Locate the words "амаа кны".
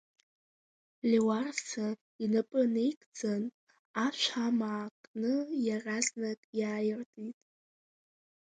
4.45-5.33